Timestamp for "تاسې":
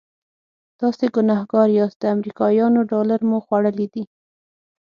0.79-1.05